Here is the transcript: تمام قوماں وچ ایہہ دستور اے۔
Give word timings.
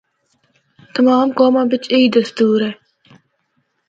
تمام 0.95 1.27
قوماں 1.37 1.65
وچ 1.71 1.83
ایہہ 1.93 2.11
دستور 2.15 2.59
اے۔ 2.65 2.71